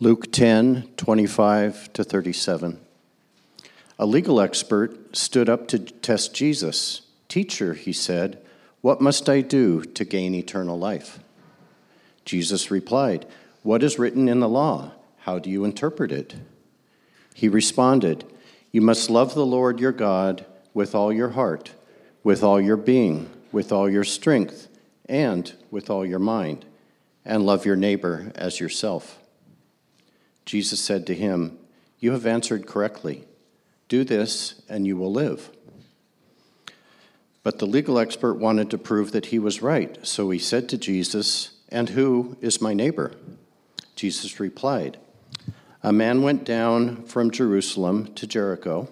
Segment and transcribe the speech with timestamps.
[0.00, 2.80] Luke 10 25 to 37.
[3.98, 7.02] A legal expert stood up to test Jesus.
[7.28, 8.40] Teacher, he said,
[8.80, 11.18] what must I do to gain eternal life?
[12.24, 13.26] Jesus replied,
[13.62, 14.92] What is written in the law?
[15.18, 16.36] How do you interpret it?
[17.34, 18.24] He responded,
[18.70, 21.72] You must love the Lord your God with all your heart,
[22.22, 24.68] with all your being, with all your strength,
[25.08, 26.64] and with all your mind,
[27.24, 29.18] and love your neighbor as yourself.
[30.48, 31.58] Jesus said to him,
[31.98, 33.26] You have answered correctly.
[33.86, 35.50] Do this, and you will live.
[37.42, 40.78] But the legal expert wanted to prove that he was right, so he said to
[40.78, 43.12] Jesus, And who is my neighbor?
[43.94, 44.96] Jesus replied,
[45.82, 48.88] A man went down from Jerusalem to Jericho.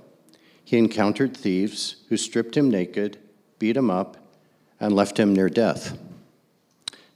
[0.62, 3.16] He encountered thieves who stripped him naked,
[3.59, 4.19] beat him up,
[4.78, 5.97] and left him near death.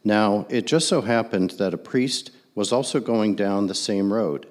[0.02, 4.46] Now, it just so happened that a priest was also going down the same road.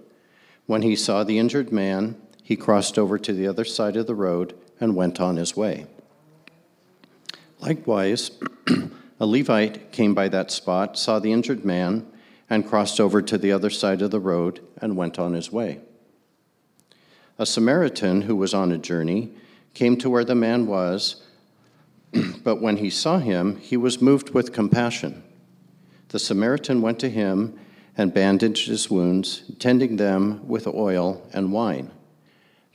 [0.65, 4.15] When he saw the injured man, he crossed over to the other side of the
[4.15, 5.85] road and went on his way.
[7.59, 8.31] Likewise,
[9.19, 12.07] a Levite came by that spot, saw the injured man,
[12.49, 15.79] and crossed over to the other side of the road and went on his way.
[17.37, 19.31] A Samaritan who was on a journey
[19.73, 21.23] came to where the man was,
[22.43, 25.23] but when he saw him, he was moved with compassion.
[26.09, 27.59] The Samaritan went to him
[27.99, 31.91] and bandaged his wounds, tending them with oil and wine.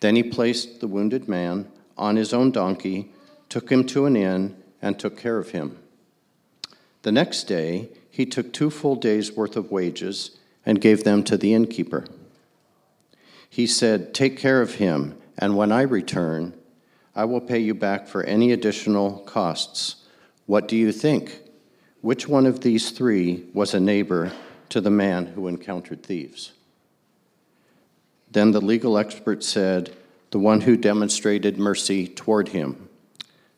[0.00, 3.10] Then he placed the wounded man on his own donkey,
[3.48, 5.78] took him to an inn, and took care of him.
[7.02, 10.32] The next day, he took two full days' worth of wages
[10.66, 12.04] and gave them to the innkeeper.
[13.48, 16.52] He said, Take care of him, and when I return,
[17.16, 20.04] I will pay you back for any additional costs.
[20.44, 21.40] What do you think?
[22.02, 24.30] Which one of these three was a neighbor
[24.74, 26.50] to the man who encountered thieves?
[28.28, 29.94] Then the legal expert said,
[30.32, 32.88] The one who demonstrated mercy toward him.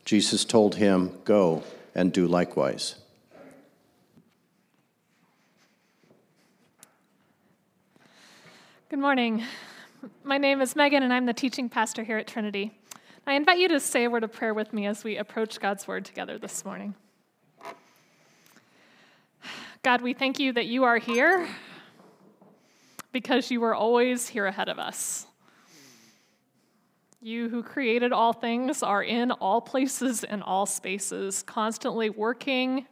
[0.04, 1.62] Jesus told him, Go
[1.94, 2.96] and do likewise.
[8.90, 9.42] Good morning.
[10.22, 12.78] My name is Megan, and I'm the teaching pastor here at Trinity.
[13.26, 15.88] I invite you to say a word of prayer with me as we approach God's
[15.88, 16.94] word together this morning.
[19.86, 21.46] God, we thank you that you are here
[23.12, 25.28] because you were always here ahead of us.
[27.20, 32.88] You who created all things are in all places and all spaces, constantly working,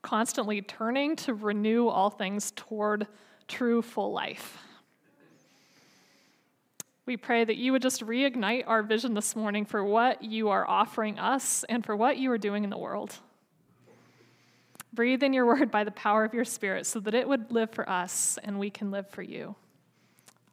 [0.00, 3.06] constantly turning to renew all things toward
[3.46, 4.56] true full life.
[7.04, 10.66] We pray that you would just reignite our vision this morning for what you are
[10.66, 13.18] offering us and for what you are doing in the world.
[14.92, 17.70] Breathe in your word by the power of your spirit so that it would live
[17.70, 19.54] for us and we can live for you.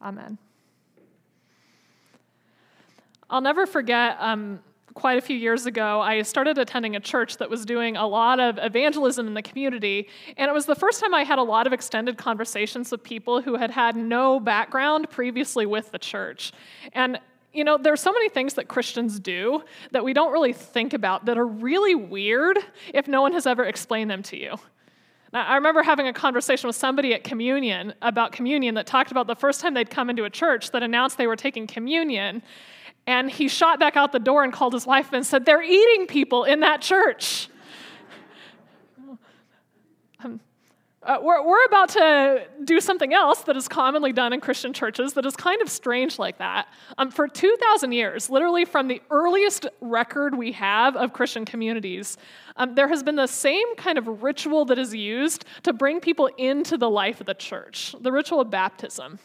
[0.02, 0.38] Amen.
[3.30, 4.18] I'll never forget.
[4.20, 4.60] Um,
[4.96, 8.40] quite a few years ago, I started attending a church that was doing a lot
[8.40, 10.08] of evangelism in the community.
[10.38, 13.42] And it was the first time I had a lot of extended conversations with people
[13.42, 16.54] who had had no background previously with the church.
[16.94, 17.20] And
[17.56, 21.26] you know, there's so many things that Christians do that we don't really think about
[21.26, 22.58] that are really weird
[22.94, 24.56] if no one has ever explained them to you.
[25.34, 29.28] Now, I remember having a conversation with somebody at communion about communion that talked about
[29.28, 32.44] the first time they'd come into a church that announced they were taking communion.
[33.08, 36.08] And he shot back out the door and called his wife and said, They're eating
[36.08, 37.50] people in that church.
[41.06, 45.14] Uh, we're, we're about to do something else that is commonly done in Christian churches
[45.14, 46.68] that is kind of strange like that.
[46.98, 52.18] Um, for 2,000 years, literally from the earliest record we have of Christian communities,
[52.56, 56.28] um, there has been the same kind of ritual that is used to bring people
[56.38, 59.20] into the life of the church the ritual of baptism.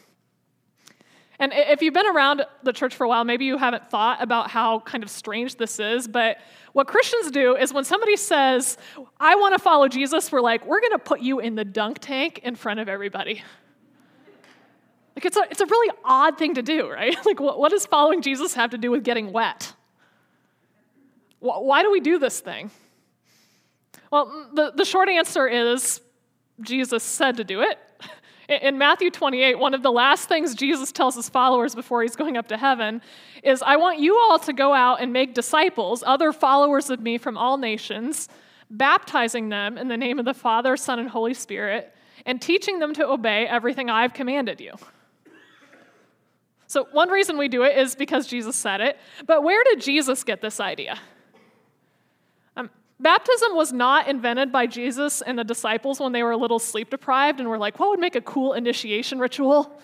[1.39, 4.51] And if you've been around the church for a while, maybe you haven't thought about
[4.51, 6.37] how kind of strange this is, but
[6.73, 8.77] what Christians do is when somebody says,
[9.19, 11.99] I want to follow Jesus, we're like, we're going to put you in the dunk
[11.99, 13.43] tank in front of everybody.
[15.15, 17.15] Like, it's a, it's a really odd thing to do, right?
[17.25, 19.73] Like, what, what does following Jesus have to do with getting wet?
[21.39, 22.71] Why do we do this thing?
[24.11, 26.01] Well, the, the short answer is
[26.61, 27.79] Jesus said to do it,
[28.51, 32.37] in Matthew 28, one of the last things Jesus tells his followers before he's going
[32.37, 33.01] up to heaven
[33.43, 37.17] is I want you all to go out and make disciples, other followers of me
[37.17, 38.27] from all nations,
[38.69, 41.93] baptizing them in the name of the Father, Son, and Holy Spirit,
[42.25, 44.73] and teaching them to obey everything I've commanded you.
[46.67, 50.23] So, one reason we do it is because Jesus said it, but where did Jesus
[50.23, 50.97] get this idea?
[53.01, 56.91] Baptism was not invented by Jesus and the disciples when they were a little sleep
[56.91, 59.81] deprived and were like, what would make a cool initiation ritual?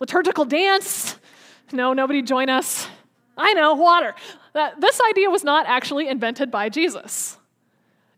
[0.00, 1.18] Liturgical dance?
[1.72, 2.88] No, nobody join us.
[3.36, 4.14] I know, water.
[4.78, 7.36] This idea was not actually invented by Jesus.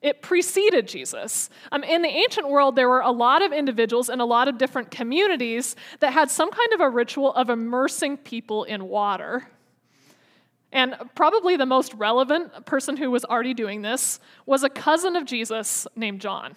[0.00, 1.50] It preceded Jesus.
[1.72, 4.58] Um, in the ancient world, there were a lot of individuals and a lot of
[4.58, 9.49] different communities that had some kind of a ritual of immersing people in water.
[10.75, 15.25] And probably the most relevant person who was already doing this was a cousin of
[15.25, 16.56] Jesus named John.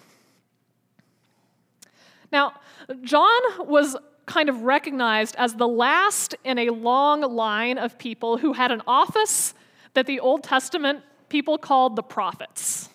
[2.32, 2.54] Now,
[3.02, 8.52] John was kind of recognized as the last in a long line of people who
[8.52, 9.54] had an office
[9.94, 12.88] that the Old Testament people called the prophets.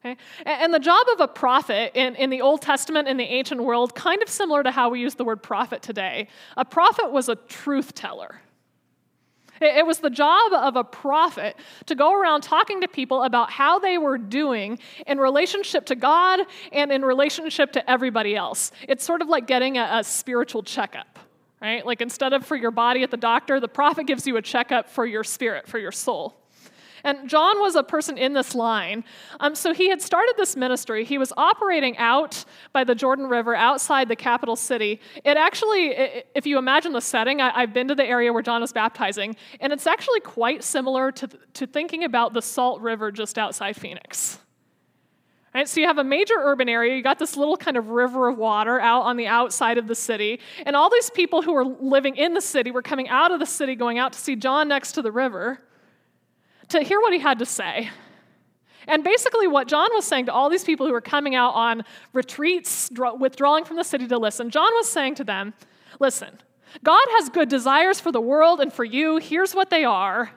[0.00, 0.16] Okay?
[0.46, 3.94] And the job of a prophet in, in the Old Testament in the ancient world,
[3.94, 7.36] kind of similar to how we use the word prophet today, a prophet was a
[7.36, 8.40] truth teller.
[9.82, 11.56] It was the job of a prophet
[11.86, 16.40] to go around talking to people about how they were doing in relationship to God
[16.72, 18.72] and in relationship to everybody else.
[18.88, 21.18] It's sort of like getting a, a spiritual checkup,
[21.60, 21.86] right?
[21.86, 24.88] Like instead of for your body at the doctor, the prophet gives you a checkup
[24.88, 26.41] for your spirit, for your soul.
[27.04, 29.04] And John was a person in this line.
[29.40, 31.04] Um, so he had started this ministry.
[31.04, 35.00] He was operating out by the Jordan River outside the capital city.
[35.24, 35.94] It actually,
[36.34, 39.36] if you imagine the setting, I, have been to the area where John was baptizing,
[39.60, 44.38] and it's actually quite similar to, to thinking about the Salt River just outside Phoenix.
[45.54, 48.28] Right, so you have a major urban area, you got this little kind of river
[48.28, 51.66] of water out on the outside of the city, and all these people who were
[51.66, 54.68] living in the city were coming out of the city going out to see John
[54.68, 55.60] next to the river
[56.68, 57.90] to hear what he had to say.
[58.86, 61.84] And basically, what John was saying to all these people who were coming out on
[62.12, 65.54] retreats, withdrawing from the city to listen, John was saying to them,
[66.00, 66.38] Listen,
[66.82, 69.18] God has good desires for the world and for you.
[69.18, 70.30] Here's what they are.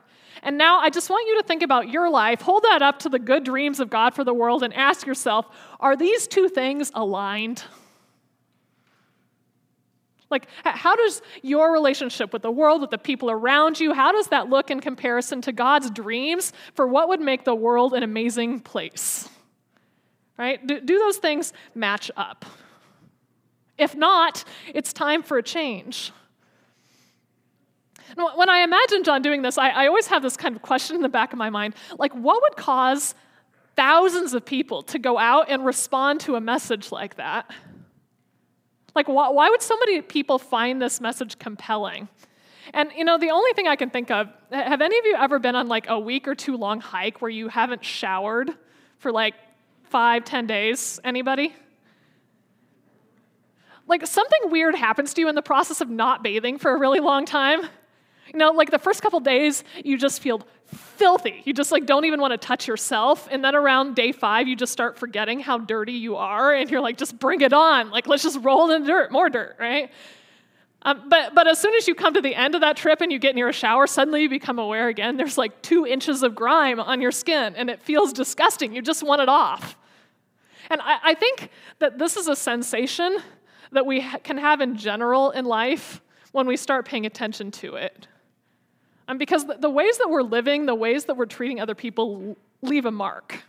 [0.43, 3.09] And now I just want you to think about your life, hold that up to
[3.09, 5.47] the good dreams of God for the world, and ask yourself
[5.79, 7.63] are these two things aligned?
[10.29, 14.27] Like, how does your relationship with the world, with the people around you, how does
[14.27, 18.59] that look in comparison to God's dreams for what would make the world an amazing
[18.59, 19.29] place?
[20.37, 20.65] Right?
[20.65, 22.45] Do, do those things match up?
[23.77, 24.43] If not,
[24.73, 26.11] it's time for a change.
[28.15, 31.01] When I imagine John doing this, I, I always have this kind of question in
[31.01, 33.13] the back of my mind like, what would cause
[33.75, 37.51] thousands of people to go out and respond to a message like that?
[38.95, 42.07] Like, why, why would so many people find this message compelling?
[42.73, 45.37] And you know, the only thing I can think of, have any of you ever
[45.37, 48.51] been on like a week or two long hike where you haven't showered
[48.97, 49.35] for like
[49.83, 50.99] five, ten days?
[51.03, 51.53] Anybody?
[53.87, 56.99] Like something weird happens to you in the process of not bathing for a really
[56.99, 57.61] long time.
[58.33, 60.41] You know, like the first couple days, you just feel
[60.95, 61.41] filthy.
[61.45, 63.27] You just like don't even want to touch yourself.
[63.31, 66.53] And then around day five, you just start forgetting how dirty you are.
[66.53, 67.91] And you're like, just bring it on.
[67.91, 69.91] Like, let's just roll in dirt, more dirt, right?
[70.81, 73.11] Um, but, but as soon as you come to the end of that trip and
[73.11, 76.35] you get near a shower, suddenly you become aware again there's like two inches of
[76.35, 78.73] grime on your skin and it feels disgusting.
[78.73, 79.75] You just want it off.
[80.69, 81.49] And I, I think
[81.79, 83.17] that this is a sensation
[83.71, 86.01] that we ha- can have in general in life
[86.31, 88.07] when we start paying attention to it.
[89.07, 92.85] And because the ways that we're living, the ways that we're treating other people leave
[92.85, 93.43] a mark.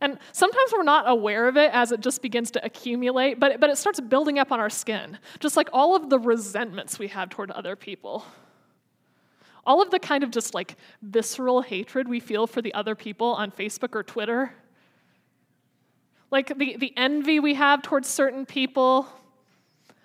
[0.00, 3.70] And sometimes we're not aware of it as it just begins to accumulate, but, but
[3.70, 7.30] it starts building up on our skin, just like all of the resentments we have
[7.30, 8.24] toward other people.
[9.64, 13.28] All of the kind of just like visceral hatred we feel for the other people
[13.28, 14.52] on Facebook or Twitter.
[16.32, 19.06] Like the, the envy we have towards certain people,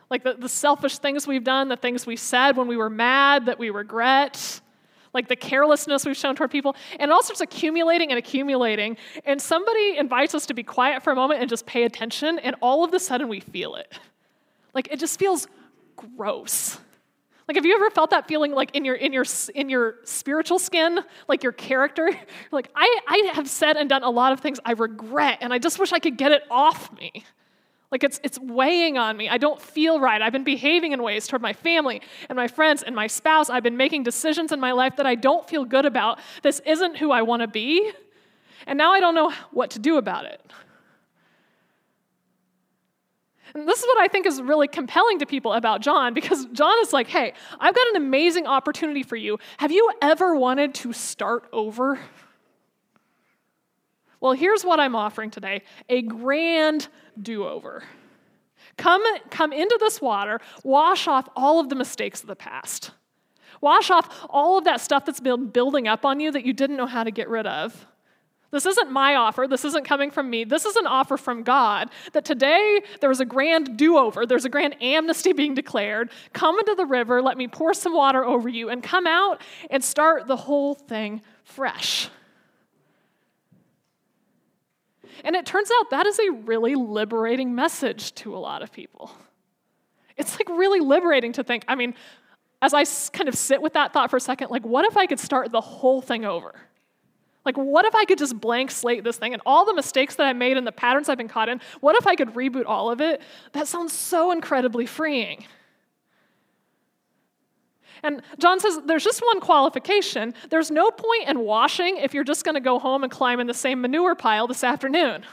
[0.10, 3.46] like the, the selfish things we've done, the things we said when we were mad
[3.48, 4.62] that we regret,
[5.14, 8.98] like the carelessness we've shown toward people, and it all starts accumulating and accumulating.
[9.26, 12.56] And somebody invites us to be quiet for a moment and just pay attention, and
[12.62, 14.00] all of a sudden we feel it.
[14.74, 15.48] Like it just feels
[15.96, 16.80] gross.
[17.48, 20.60] Like, have you ever felt that feeling like in your in your in your spiritual
[20.60, 22.12] skin, like your character?
[22.52, 25.60] Like, I, I have said and done a lot of things I regret, and I
[25.60, 27.26] just wish I could get it off me.
[27.92, 29.30] Like it's, it's weighing on me.
[29.30, 30.22] I don't feel right.
[30.22, 33.50] I've been behaving in ways toward my family and my friends and my spouse.
[33.50, 36.20] I've been making decisions in my life that I don't feel good about.
[36.44, 37.92] This isn't who I want to be.
[38.66, 40.42] And now I don't know what to do about it.
[43.54, 46.78] And this is what I think is really compelling to people about John because John
[46.82, 49.40] is like, hey, I've got an amazing opportunity for you.
[49.58, 51.98] Have you ever wanted to start over?
[54.20, 56.88] Well, here's what I'm offering today a grand
[57.22, 57.84] do over.
[58.78, 62.92] Come, come into this water, wash off all of the mistakes of the past.
[63.60, 66.78] Wash off all of that stuff that's been building up on you that you didn't
[66.78, 67.88] know how to get rid of.
[68.52, 69.46] This isn't my offer.
[69.48, 70.44] This isn't coming from me.
[70.46, 74.26] This is an offer from God that today there was a grand do over.
[74.26, 76.12] There's a grand amnesty being declared.
[76.34, 79.84] Come into the river, let me pour some water over you, and come out and
[79.84, 82.10] start the whole thing fresh.
[85.24, 89.12] And it turns out that is a really liberating message to a lot of people.
[90.18, 91.94] It's like really liberating to think, I mean,
[92.62, 95.06] as I kind of sit with that thought for a second, like, what if I
[95.06, 96.56] could start the whole thing over?
[97.46, 100.26] Like, what if I could just blank slate this thing and all the mistakes that
[100.26, 101.62] I made and the patterns I've been caught in?
[101.80, 103.22] What if I could reboot all of it?
[103.54, 105.46] That sounds so incredibly freeing.
[108.04, 110.34] And John says there's just one qualification.
[110.50, 113.48] There's no point in washing if you're just going to go home and climb in
[113.48, 115.24] the same manure pile this afternoon.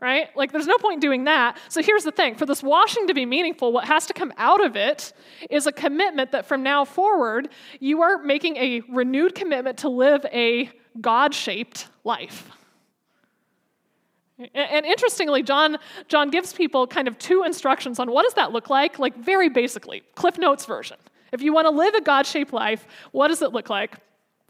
[0.00, 0.34] Right?
[0.34, 1.58] Like, there's no point doing that.
[1.68, 4.64] So, here's the thing for this washing to be meaningful, what has to come out
[4.64, 5.12] of it
[5.48, 10.26] is a commitment that from now forward, you are making a renewed commitment to live
[10.32, 12.50] a God shaped life.
[14.54, 18.70] And interestingly, John, John gives people kind of two instructions on what does that look
[18.70, 20.96] like, like very basically, Cliff Notes version.
[21.32, 23.96] If you want to live a God shaped life, what does it look like?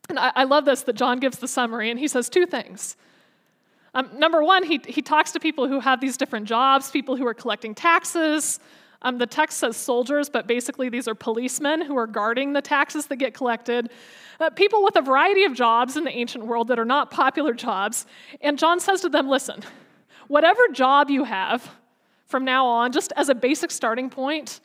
[0.09, 2.97] And I, I, love this that John gives the summary, and he says two things.
[3.95, 7.27] Um, number one, he, he talks to people who have these different jobs, people who
[7.27, 8.59] are collecting taxes.
[9.03, 13.07] Um, the text says soldiers, but basically these are policemen who are guarding the taxes
[13.07, 13.91] that get collected.
[14.41, 17.53] Uh, people with a variety of jobs in the ancient world that are not popular
[17.53, 18.07] jobs.
[18.41, 19.63] And John says to them, listen,
[20.29, 21.69] whatever job you have
[22.27, 24.61] from now on, just as a basic starting point,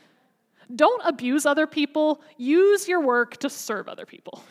[0.76, 4.44] don't abuse other people, use your work to serve other people.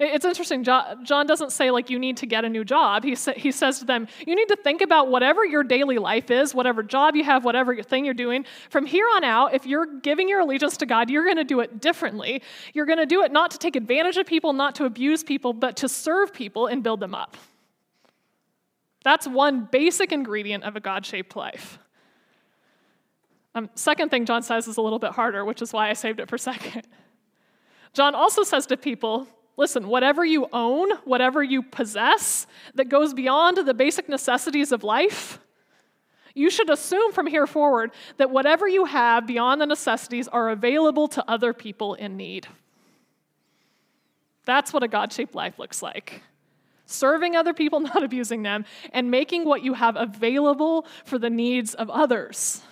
[0.00, 0.64] It's interesting.
[0.64, 3.04] John doesn't say, like, you need to get a new job.
[3.04, 6.32] He, sa- he says to them, you need to think about whatever your daily life
[6.32, 8.44] is, whatever job you have, whatever thing you're doing.
[8.70, 11.60] From here on out, if you're giving your allegiance to God, you're going to do
[11.60, 12.42] it differently.
[12.72, 15.52] You're going to do it not to take advantage of people, not to abuse people,
[15.52, 17.36] but to serve people and build them up.
[19.04, 21.78] That's one basic ingredient of a God shaped life.
[23.54, 26.20] Um, second thing John says is a little bit harder, which is why I saved
[26.20, 26.86] it for second.
[27.92, 33.58] John also says to people, listen, whatever you own, whatever you possess that goes beyond
[33.58, 35.38] the basic necessities of life,
[36.34, 41.06] you should assume from here forward that whatever you have beyond the necessities are available
[41.08, 42.48] to other people in need.
[44.44, 46.22] That's what a God shaped life looks like.
[46.86, 51.74] Serving other people, not abusing them, and making what you have available for the needs
[51.74, 52.62] of others.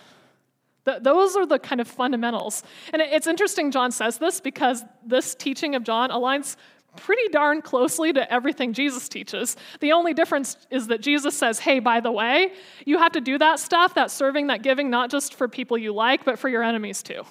[0.85, 2.63] Those are the kind of fundamentals.
[2.93, 6.57] And it's interesting John says this because this teaching of John aligns
[6.97, 9.57] pretty darn closely to everything Jesus teaches.
[9.81, 12.53] The only difference is that Jesus says, hey, by the way,
[12.85, 15.93] you have to do that stuff, that serving, that giving, not just for people you
[15.93, 17.23] like, but for your enemies too.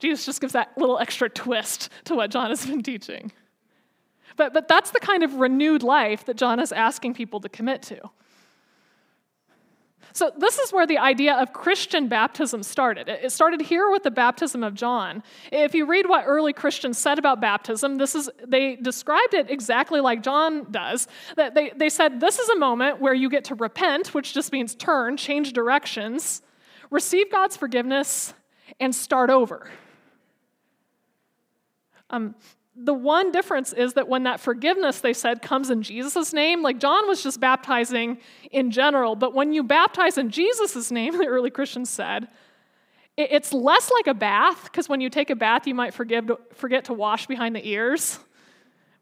[0.00, 3.30] Jesus just gives that little extra twist to what John has been teaching.
[4.36, 7.82] But, but that's the kind of renewed life that John is asking people to commit
[7.82, 8.00] to.
[10.12, 13.08] So, this is where the idea of Christian baptism started.
[13.08, 15.22] It started here with the baptism of John.
[15.50, 20.00] If you read what early Christians said about baptism, this is, they described it exactly
[20.00, 21.08] like John does.
[21.36, 24.52] That they, they said, This is a moment where you get to repent, which just
[24.52, 26.42] means turn, change directions,
[26.90, 28.34] receive God's forgiveness,
[28.80, 29.70] and start over.
[32.10, 32.34] Um,
[32.74, 36.78] the one difference is that when that forgiveness, they said, comes in Jesus' name, like
[36.78, 38.18] John was just baptizing
[38.50, 42.28] in general, but when you baptize in Jesus' name, the early Christians said,
[43.14, 46.86] it's less like a bath, because when you take a bath, you might forgive, forget
[46.86, 48.18] to wash behind the ears.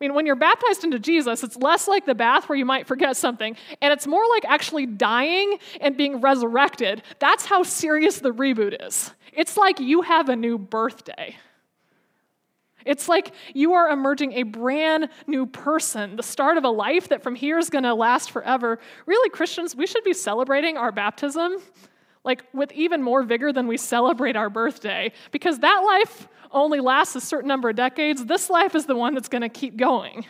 [0.00, 2.88] I mean, when you're baptized into Jesus, it's less like the bath where you might
[2.88, 7.04] forget something, and it's more like actually dying and being resurrected.
[7.20, 9.12] That's how serious the reboot is.
[9.32, 11.36] It's like you have a new birthday.
[12.84, 17.22] It's like you are emerging a brand new person, the start of a life that
[17.22, 18.78] from here is going to last forever.
[19.06, 21.56] Really, Christians, we should be celebrating our baptism
[22.24, 27.16] like with even more vigor than we celebrate our birthday because that life only lasts
[27.16, 28.24] a certain number of decades.
[28.24, 30.26] This life is the one that's going to keep going.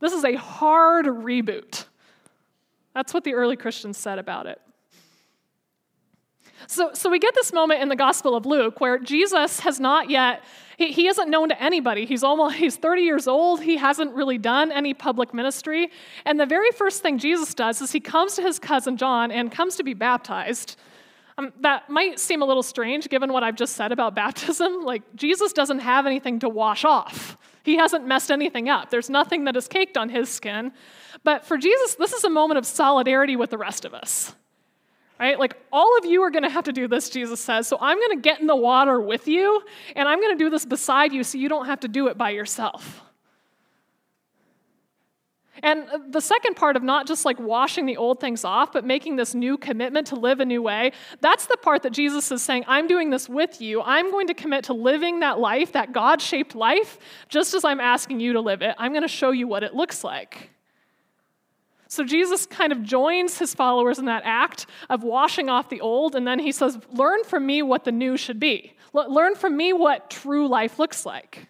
[0.00, 1.86] This is a hard reboot.
[2.94, 4.60] That's what the early Christians said about it.
[6.66, 10.10] So, so we get this moment in the Gospel of Luke where Jesus has not
[10.10, 10.42] yet,
[10.78, 12.06] he, he isn't known to anybody.
[12.06, 13.62] He's almost, he's 30 years old.
[13.62, 15.90] He hasn't really done any public ministry.
[16.24, 19.50] And the very first thing Jesus does is he comes to his cousin John and
[19.50, 20.76] comes to be baptized.
[21.38, 24.82] Um, that might seem a little strange given what I've just said about baptism.
[24.84, 28.90] Like, Jesus doesn't have anything to wash off, he hasn't messed anything up.
[28.90, 30.72] There's nothing that is caked on his skin.
[31.24, 34.34] But for Jesus, this is a moment of solidarity with the rest of us.
[35.22, 35.38] Right?
[35.38, 37.68] Like, all of you are going to have to do this, Jesus says.
[37.68, 39.62] So I'm going to get in the water with you,
[39.94, 42.18] and I'm going to do this beside you so you don't have to do it
[42.18, 43.02] by yourself.
[45.62, 49.14] And the second part of not just like washing the old things off, but making
[49.14, 52.64] this new commitment to live a new way, that's the part that Jesus is saying,
[52.66, 53.80] I'm doing this with you.
[53.80, 56.98] I'm going to commit to living that life, that God shaped life,
[57.28, 58.74] just as I'm asking you to live it.
[58.76, 60.50] I'm going to show you what it looks like.
[61.92, 66.16] So Jesus kind of joins his followers in that act of washing off the old,
[66.16, 68.72] and then he says, Learn from me what the new should be.
[68.94, 71.48] Learn from me what true life looks like.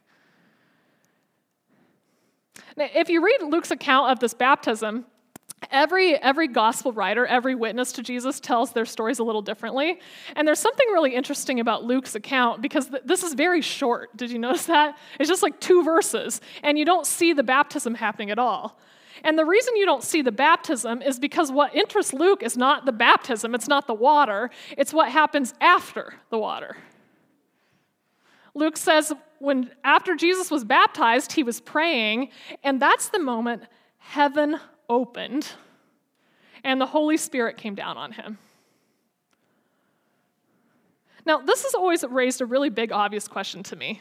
[2.77, 5.07] Now, if you read Luke's account of this baptism,
[5.71, 10.01] Every, every gospel writer, every witness to Jesus tells their stories a little differently.
[10.35, 14.15] And there's something really interesting about Luke's account because th- this is very short.
[14.17, 14.99] Did you notice that?
[15.21, 18.77] It's just like two verses, and you don't see the baptism happening at all.
[19.23, 22.85] And the reason you don't see the baptism is because what interests Luke is not
[22.85, 26.77] the baptism, it's not the water, it's what happens after the water.
[28.55, 32.29] Luke says when after Jesus was baptized, he was praying,
[32.63, 33.63] and that's the moment
[33.99, 35.49] heaven opened
[36.65, 38.39] and the Holy Spirit came down on him.
[41.25, 44.01] Now, this has always raised a really big, obvious question to me.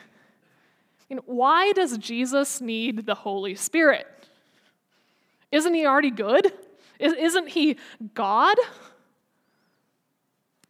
[1.09, 4.07] You know, why does Jesus need the Holy Spirit?
[5.51, 6.53] Isn't he already good?
[7.00, 7.77] Isn't he
[8.13, 8.58] God?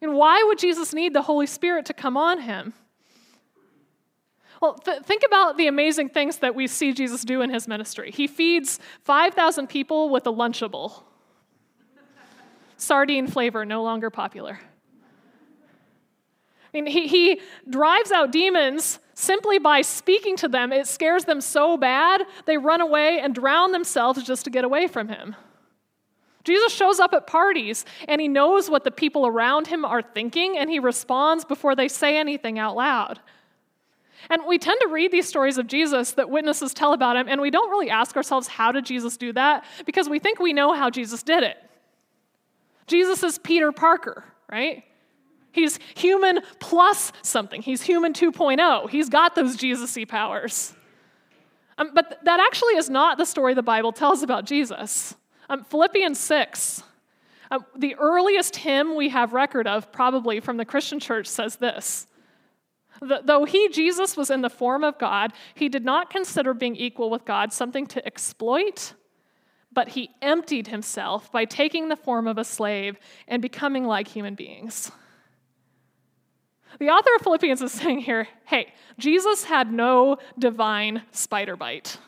[0.00, 2.72] And why would Jesus need the Holy Spirit to come on him?
[4.60, 8.10] Well, th- think about the amazing things that we see Jesus do in his ministry.
[8.10, 11.02] He feeds 5,000 people with a Lunchable.
[12.76, 14.58] Sardine flavor, no longer popular.
[16.74, 20.72] I mean, he, he drives out demons simply by speaking to them.
[20.72, 24.86] It scares them so bad, they run away and drown themselves just to get away
[24.86, 25.36] from him.
[26.44, 30.58] Jesus shows up at parties and he knows what the people around him are thinking
[30.58, 33.20] and he responds before they say anything out loud.
[34.30, 37.40] And we tend to read these stories of Jesus that witnesses tell about him, and
[37.40, 39.64] we don't really ask ourselves, how did Jesus do that?
[39.84, 41.56] Because we think we know how Jesus did it.
[42.86, 44.84] Jesus is Peter Parker, right?
[45.52, 47.62] He's human plus something.
[47.62, 48.90] He's human 2.0.
[48.90, 50.74] He's got those Jesus y powers.
[51.78, 55.14] Um, but th- that actually is not the story the Bible tells about Jesus.
[55.48, 56.82] Um, Philippians 6,
[57.50, 62.06] um, the earliest hymn we have record of, probably from the Christian church, says this
[63.00, 67.10] Though he, Jesus, was in the form of God, he did not consider being equal
[67.10, 68.92] with God something to exploit,
[69.72, 74.34] but he emptied himself by taking the form of a slave and becoming like human
[74.34, 74.92] beings.
[76.78, 81.98] The author of Philippians is saying here hey, Jesus had no divine spider bite.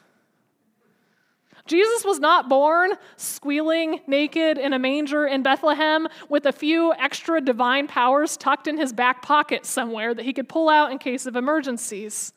[1.67, 7.41] Jesus was not born squealing naked in a manger in Bethlehem with a few extra
[7.41, 11.25] divine powers tucked in his back pocket somewhere that he could pull out in case
[11.25, 12.35] of emergencies.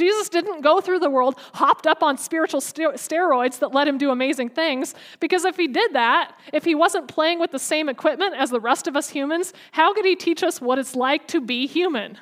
[0.00, 4.10] Jesus didn't go through the world hopped up on spiritual steroids that let him do
[4.10, 8.34] amazing things, because if he did that, if he wasn't playing with the same equipment
[8.34, 11.40] as the rest of us humans, how could he teach us what it's like to
[11.40, 12.16] be human?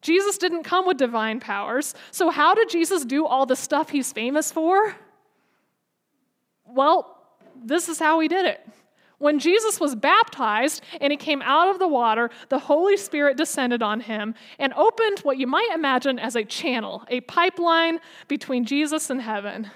[0.00, 1.92] Jesus didn't come with divine powers.
[2.12, 4.94] So, how did Jesus do all the stuff he's famous for?
[6.64, 7.18] Well,
[7.56, 8.60] this is how he did it.
[9.18, 13.82] When Jesus was baptized and he came out of the water, the Holy Spirit descended
[13.82, 19.10] on him and opened what you might imagine as a channel, a pipeline between Jesus
[19.10, 19.70] and heaven.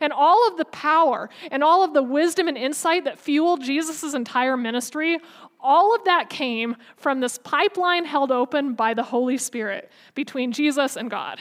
[0.00, 4.14] And all of the power and all of the wisdom and insight that fueled Jesus'
[4.14, 5.18] entire ministry,
[5.60, 10.96] all of that came from this pipeline held open by the Holy Spirit between Jesus
[10.96, 11.40] and God.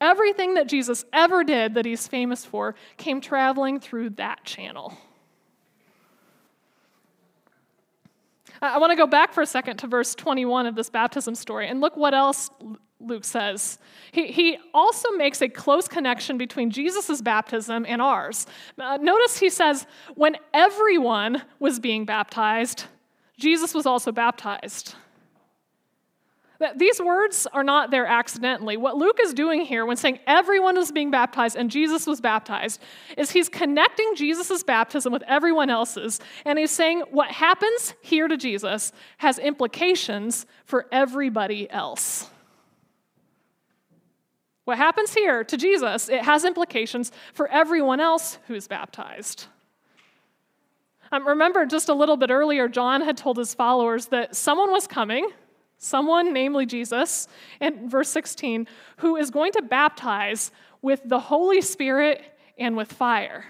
[0.00, 4.96] Everything that Jesus ever did that he's famous for came traveling through that channel.
[8.60, 11.68] I want to go back for a second to verse 21 of this baptism story
[11.68, 12.50] and look what else
[13.00, 13.78] Luke says.
[14.12, 18.46] He, he also makes a close connection between Jesus' baptism and ours.
[18.78, 22.84] Uh, notice he says, when everyone was being baptized,
[23.38, 24.94] Jesus was also baptized.
[26.76, 28.76] These words are not there accidentally.
[28.76, 32.80] What Luke is doing here when saying everyone is being baptized and Jesus was baptized
[33.18, 38.36] is he's connecting Jesus' baptism with everyone else's, and he's saying what happens here to
[38.36, 42.30] Jesus has implications for everybody else.
[44.64, 49.46] What happens here to Jesus, it has implications for everyone else who's baptized.
[51.12, 54.88] Um, remember, just a little bit earlier, John had told his followers that someone was
[54.88, 55.28] coming,
[55.78, 57.28] someone, namely Jesus,
[57.60, 58.66] in verse 16,
[58.98, 60.50] who is going to baptize
[60.82, 62.22] with the Holy Spirit
[62.58, 63.44] and with fire.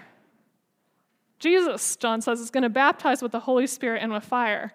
[1.39, 4.73] Jesus, John says, is going to baptize with the Holy Spirit and with fire.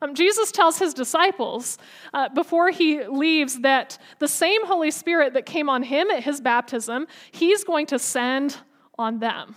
[0.00, 1.78] Um, Jesus tells his disciples
[2.12, 6.40] uh, before he leaves that the same Holy Spirit that came on him at his
[6.40, 8.58] baptism, he's going to send
[8.98, 9.56] on them.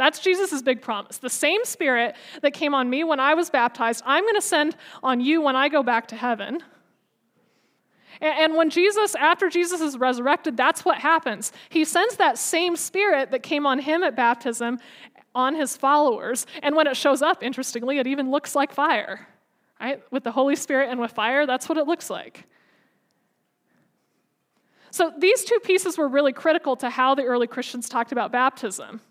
[0.00, 1.18] That's Jesus' big promise.
[1.18, 4.74] The same Spirit that came on me when I was baptized, I'm going to send
[5.02, 6.60] on you when I go back to heaven.
[8.22, 11.52] And when Jesus, after Jesus is resurrected, that's what happens.
[11.68, 14.78] He sends that same spirit that came on him at baptism
[15.34, 16.46] on his followers.
[16.62, 19.28] And when it shows up, interestingly, it even looks like fire.
[19.78, 20.02] Right?
[20.10, 22.46] With the Holy Spirit and with fire, that's what it looks like.
[24.90, 29.02] So these two pieces were really critical to how the early Christians talked about baptism.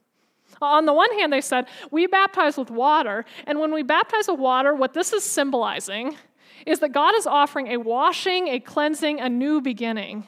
[0.61, 4.39] On the one hand, they said, we baptize with water, and when we baptize with
[4.39, 6.17] water, what this is symbolizing
[6.65, 10.27] is that God is offering a washing, a cleansing, a new beginning,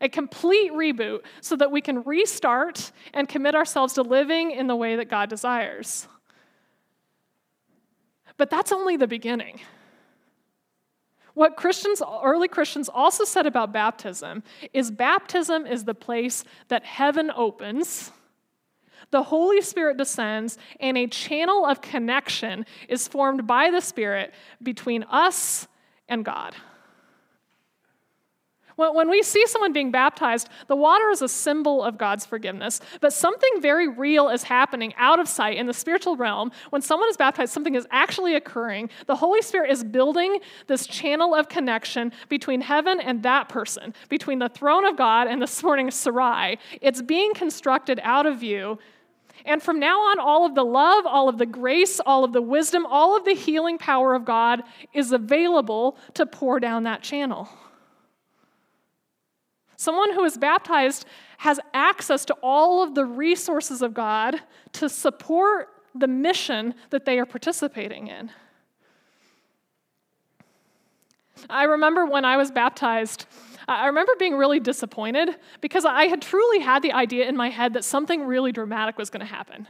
[0.00, 4.76] a complete reboot so that we can restart and commit ourselves to living in the
[4.76, 6.08] way that God desires.
[8.38, 9.60] But that's only the beginning.
[11.34, 17.30] What Christians, early Christians also said about baptism is baptism is the place that heaven
[17.34, 18.10] opens
[19.12, 25.04] the Holy Spirit descends, and a channel of connection is formed by the Spirit between
[25.04, 25.68] us
[26.08, 26.56] and God.
[28.76, 33.12] When we see someone being baptized, the water is a symbol of God's forgiveness, but
[33.12, 36.50] something very real is happening out of sight in the spiritual realm.
[36.70, 38.88] When someone is baptized, something is actually occurring.
[39.06, 44.38] The Holy Spirit is building this channel of connection between heaven and that person, between
[44.38, 46.58] the throne of God and this morning's Sarai.
[46.80, 48.78] It's being constructed out of view
[49.44, 52.42] and from now on, all of the love, all of the grace, all of the
[52.42, 57.48] wisdom, all of the healing power of God is available to pour down that channel.
[59.76, 61.06] Someone who is baptized
[61.38, 64.36] has access to all of the resources of God
[64.74, 68.30] to support the mission that they are participating in.
[71.50, 73.26] I remember when I was baptized,
[73.78, 77.74] I remember being really disappointed because I had truly had the idea in my head
[77.74, 79.68] that something really dramatic was going to happen.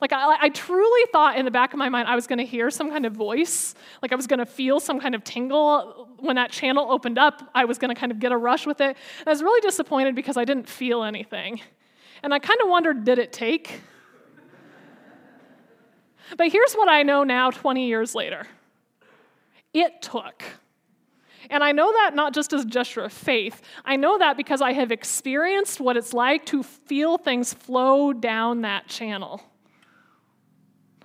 [0.00, 2.44] Like, I, I, truly thought in the back of my mind I was going to
[2.44, 6.08] hear some kind of voice, like I was going to feel some kind of tingle.
[6.20, 8.80] When that channel opened up, I was going to kind of get a rush with
[8.80, 8.96] it.
[9.18, 11.60] And I was really disappointed because I didn't feel anything.
[12.22, 13.80] And I kind of wondered did it take?
[16.36, 18.46] but here's what I know now, 20 years later
[19.74, 20.42] it took.
[21.50, 24.60] And I know that not just as a gesture of faith, I know that because
[24.60, 29.42] I have experienced what it's like to feel things flow down that channel.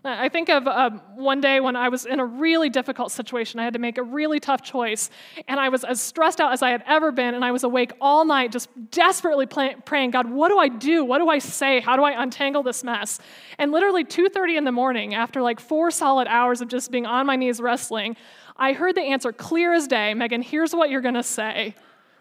[0.05, 3.61] I think of uh, one day when I was in a really difficult situation.
[3.61, 5.09] I had to make a really tough choice,
[5.47, 7.93] and I was as stressed out as I had ever been, and I was awake
[8.01, 11.05] all night just desperately praying, God, what do I do?
[11.05, 11.79] What do I say?
[11.79, 13.19] How do I untangle this mess?
[13.57, 17.25] And literally 2:30 in the morning, after like four solid hours of just being on
[17.25, 18.17] my knees wrestling,
[18.57, 21.75] I heard the answer clear as day Megan, here's what you're going to say.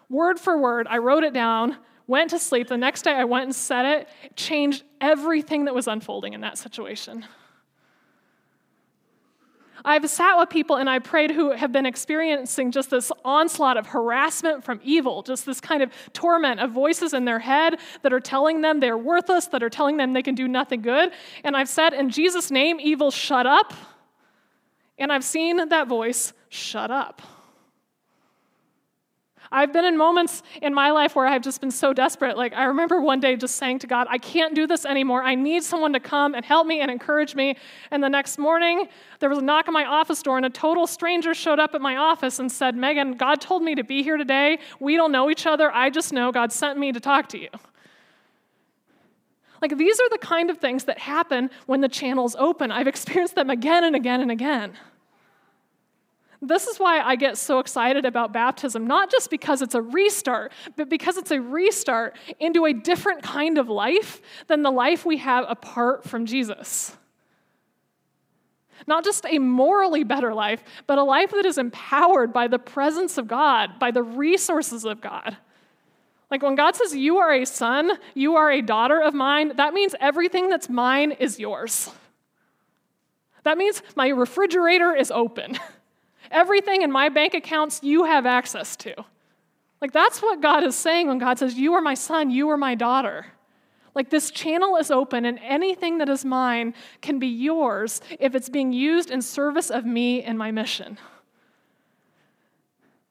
[0.08, 2.68] Word for word, I wrote it down, went to sleep.
[2.68, 6.58] The next day, I went and said it changed everything that was unfolding in that
[6.58, 7.26] situation.
[9.84, 13.86] I've sat with people and I prayed who have been experiencing just this onslaught of
[13.86, 18.20] harassment from evil, just this kind of torment of voices in their head that are
[18.20, 21.12] telling them they're worthless, that are telling them they can do nothing good.
[21.44, 23.72] And I've said, in Jesus' name, evil, shut up.
[24.98, 27.22] And I've seen that voice shut up.
[29.52, 32.36] I've been in moments in my life where I've just been so desperate.
[32.36, 35.22] Like, I remember one day just saying to God, I can't do this anymore.
[35.22, 37.56] I need someone to come and help me and encourage me.
[37.90, 38.88] And the next morning,
[39.20, 41.80] there was a knock on my office door, and a total stranger showed up at
[41.80, 44.58] my office and said, Megan, God told me to be here today.
[44.80, 45.70] We don't know each other.
[45.70, 47.50] I just know God sent me to talk to you.
[49.60, 52.72] Like, these are the kind of things that happen when the channel's open.
[52.72, 54.72] I've experienced them again and again and again.
[56.44, 60.50] This is why I get so excited about baptism, not just because it's a restart,
[60.76, 65.18] but because it's a restart into a different kind of life than the life we
[65.18, 66.96] have apart from Jesus.
[68.88, 73.18] Not just a morally better life, but a life that is empowered by the presence
[73.18, 75.37] of God, by the resources of God.
[76.28, 79.74] Like when God says, You are a son, you are a daughter of mine, that
[79.74, 81.88] means everything that's mine is yours.
[83.44, 85.57] That means my refrigerator is open.
[86.32, 89.04] Everything in my bank accounts you have access to.
[89.80, 92.56] Like, that's what God is saying when God says, You are my son, you are
[92.56, 93.26] my daughter.
[93.94, 98.48] Like, this channel is open, and anything that is mine can be yours if it's
[98.48, 100.98] being used in service of me and my mission.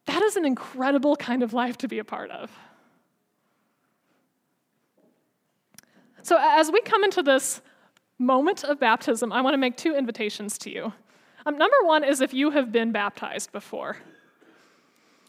[0.06, 2.52] That is an incredible kind of life to be a part of.
[6.24, 7.62] So, as we come into this
[8.18, 10.94] moment of baptism, I want to make two invitations to you.
[11.46, 13.98] Um, number one is if you have been baptized before.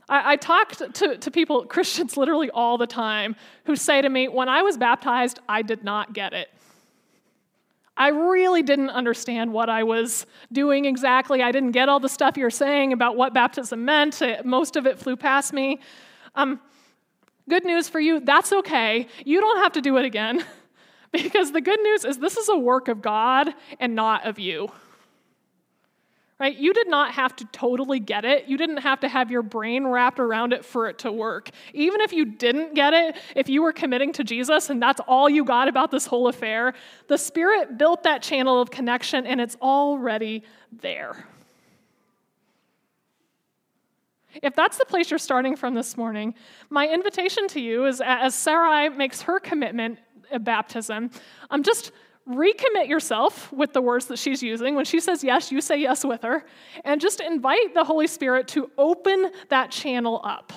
[0.09, 4.29] I, I talk to, to people, Christians literally all the time, who say to me,
[4.29, 6.51] When I was baptized, I did not get it.
[7.97, 11.43] I really didn't understand what I was doing exactly.
[11.43, 14.23] I didn't get all the stuff you're saying about what baptism meant.
[14.23, 15.79] It, most of it flew past me.
[16.35, 16.59] Um,
[17.49, 19.09] good news for you that's okay.
[19.25, 20.45] You don't have to do it again.
[21.13, 24.73] because the good news is this is a work of God and not of you.
[26.43, 26.59] Right?
[26.59, 28.49] You did not have to totally get it.
[28.49, 31.51] You didn't have to have your brain wrapped around it for it to work.
[31.73, 35.31] Even if you didn't get it, if you were committing to Jesus and that's all
[35.31, 36.75] you got about this whole affair,
[37.07, 40.43] the Spirit built that channel of connection and it's already
[40.81, 41.29] there.
[44.43, 46.35] If that's the place you're starting from this morning,
[46.71, 50.01] my invitation to you is as Sarai makes her commitment
[50.33, 51.13] of baptism,
[51.51, 51.93] I'm just
[52.29, 54.75] recommit yourself with the words that she's using.
[54.75, 56.45] When she says yes, you say yes with her.
[56.85, 60.53] And just invite the Holy Spirit to open that channel up.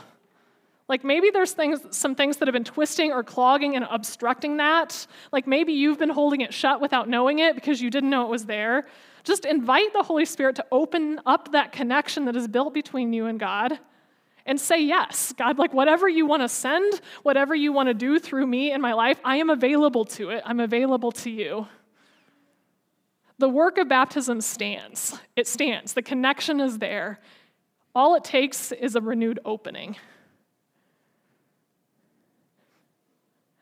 [0.88, 5.08] Like maybe there's things, some things that have been twisting or clogging and obstructing that.
[5.32, 8.30] Like maybe you've been holding it shut without knowing it because you didn't know it
[8.30, 8.86] was there.
[9.23, 13.25] Just invite the Holy Spirit to open up that connection that is built between you
[13.25, 13.80] and God
[14.45, 15.34] and say yes.
[15.38, 18.81] God, like whatever you want to send, whatever you want to do through me in
[18.81, 20.43] my life, I am available to it.
[20.45, 21.67] I'm available to you.
[23.38, 25.19] The work of baptism stands.
[25.36, 25.93] It stands.
[25.93, 27.19] The connection is there.
[27.93, 29.97] All it takes is a renewed opening.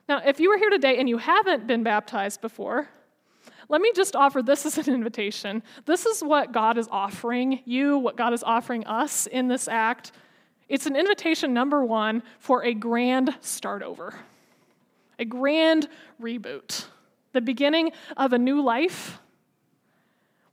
[0.08, 2.89] Now, if you are here today and you haven't been baptized before,
[3.69, 5.63] let me just offer this as an invitation.
[5.86, 10.12] This is what God is offering you, what God is offering us in this act
[10.73, 14.15] it's an invitation, number one, for a grand start over,
[15.19, 15.88] a grand
[16.19, 16.86] reboot,
[17.31, 19.19] the beginning of a new life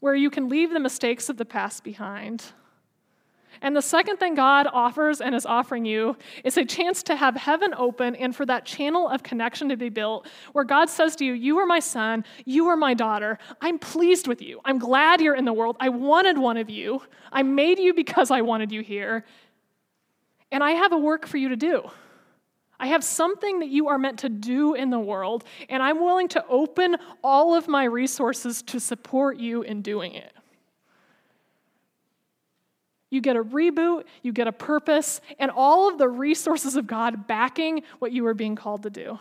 [0.01, 2.45] where you can leave the mistakes of the past behind.
[3.63, 7.35] And the second thing God offers and is offering you is a chance to have
[7.35, 11.25] heaven open and for that channel of connection to be built where God says to
[11.25, 13.39] you, You are my son, you are my daughter.
[13.63, 14.61] I'm pleased with you.
[14.67, 15.79] I'm glad you're in the world.
[15.81, 17.01] I wanted one of you.
[17.33, 19.25] I made you because I wanted you here.
[20.53, 21.91] And I have a work for you to do.
[22.79, 26.29] I have something that you are meant to do in the world, and I'm willing
[26.29, 30.33] to open all of my resources to support you in doing it.
[33.11, 37.27] You get a reboot, you get a purpose, and all of the resources of God
[37.27, 39.19] backing what you are being called to do.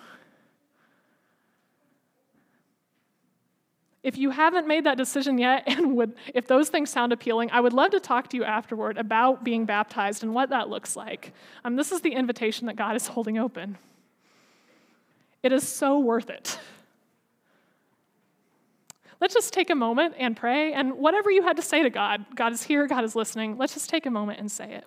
[4.01, 7.59] If you haven't made that decision yet, and would, if those things sound appealing, I
[7.59, 11.33] would love to talk to you afterward about being baptized and what that looks like.
[11.65, 13.77] Um, this is the invitation that God is holding open.
[15.43, 16.59] It is so worth it.
[19.21, 22.25] Let's just take a moment and pray, and whatever you had to say to God,
[22.35, 23.57] God is here, God is listening.
[23.57, 24.85] Let's just take a moment and say it.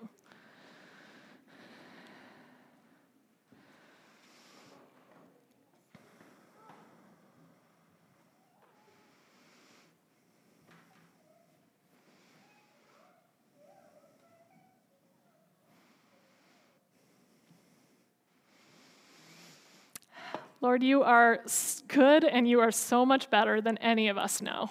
[20.63, 21.41] Lord, you are
[21.89, 24.71] good and you are so much better than any of us know.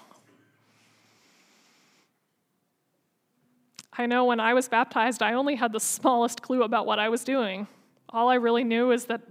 [3.92, 7.10] I know when I was baptized, I only had the smallest clue about what I
[7.10, 7.68] was doing.
[8.08, 9.22] All I really knew is that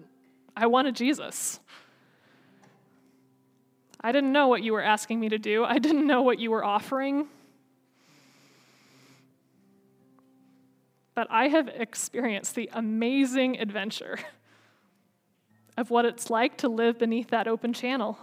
[0.55, 1.61] I wanted Jesus.
[3.99, 6.51] I didn't know what you were asking me to do, I didn't know what you
[6.51, 7.27] were offering.
[11.15, 14.19] But I have experienced the amazing adventure
[15.81, 18.19] of what it's like to live beneath that open channel.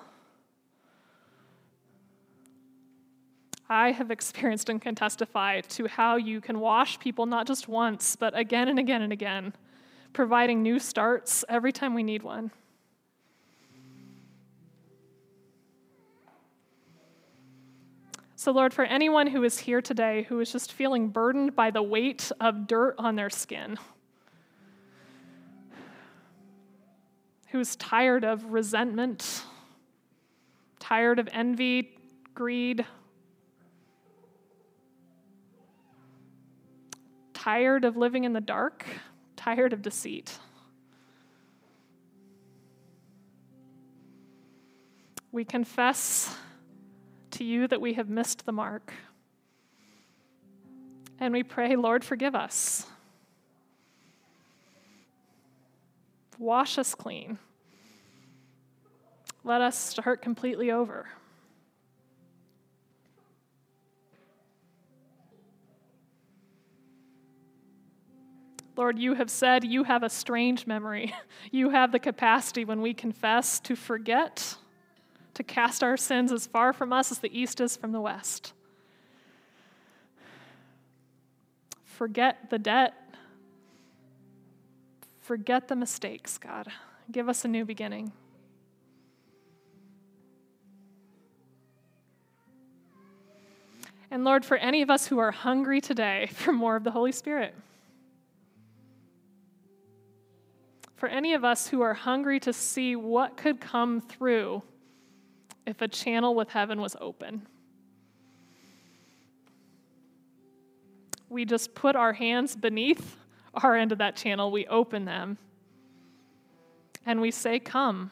[3.67, 8.15] I have experienced and can testify to how you can wash people not just once,
[8.15, 9.54] but again and again and again,
[10.13, 12.52] providing new starts every time we need one.
[18.36, 21.82] So, Lord, for anyone who is here today who is just feeling burdened by the
[21.82, 23.80] weight of dirt on their skin,
[27.52, 29.44] who's tired of resentment,
[30.80, 31.98] tired of envy,
[32.34, 32.86] greed,
[37.34, 38.86] tired of living in the dark,
[39.36, 40.38] tired of deceit.
[45.32, 46.36] We confess
[47.32, 48.94] to you that we have missed the mark.
[51.20, 52.86] And we pray, Lord, forgive us.
[56.39, 57.39] Wash us clean.
[59.43, 61.08] Let us start completely over.
[68.76, 71.13] Lord, you have said you have a strange memory.
[71.50, 74.58] You have the capacity when we confess to forget,
[75.34, 78.52] to cast our sins as far from us as the east is from the west.
[81.86, 83.07] Forget the debt
[85.28, 86.70] Forget the mistakes, God.
[87.12, 88.13] Give us a new beginning.
[94.10, 97.12] And Lord, for any of us who are hungry today for more of the Holy
[97.12, 97.54] Spirit,
[100.96, 104.63] for any of us who are hungry to see what could come through
[105.66, 107.46] if a channel with heaven was open.
[111.28, 113.18] We just put our hands beneath
[113.63, 115.38] our end of that channel, we open them,
[117.06, 118.12] and we say, Come.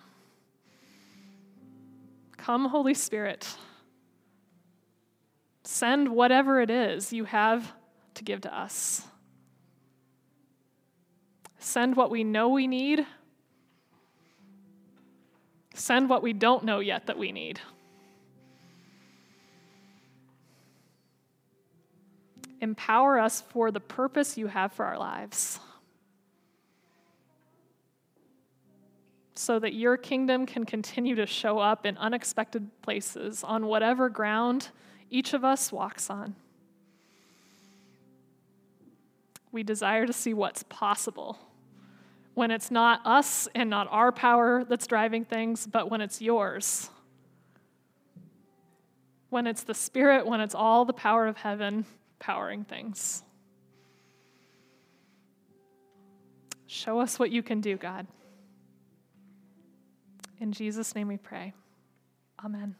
[2.37, 3.57] Come, Holy Spirit.
[5.63, 7.73] Send whatever it is you have
[8.13, 9.03] to give to us.
[11.57, 13.05] Send what we know we need.
[15.73, 17.59] Send what we don't know yet that we need.
[22.65, 25.59] Empower us for the purpose you have for our lives.
[29.35, 34.69] So that your kingdom can continue to show up in unexpected places on whatever ground
[35.11, 36.33] each of us walks on.
[39.51, 41.37] We desire to see what's possible
[42.33, 46.89] when it's not us and not our power that's driving things, but when it's yours.
[49.29, 51.85] When it's the Spirit, when it's all the power of heaven
[52.19, 53.23] powering things.
[56.67, 58.07] Show us what you can do, God.
[60.39, 61.53] In Jesus' name we pray.
[62.43, 62.75] Amen.